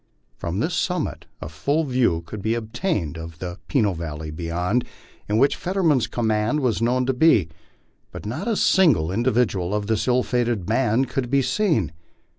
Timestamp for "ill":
10.07-10.23